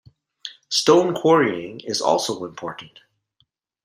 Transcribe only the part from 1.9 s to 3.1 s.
also important.